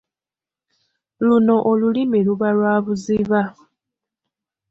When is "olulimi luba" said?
1.71-2.49